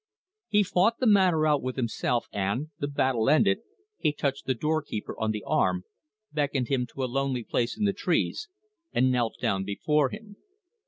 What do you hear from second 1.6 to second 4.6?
with himself, and, the battle ended, he touched the